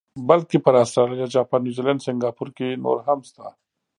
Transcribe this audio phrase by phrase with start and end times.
[0.29, 3.45] بلکې پر اسټرالیا، جاپان، نیوزیلینډ، سنګاپور کې نور هم شته.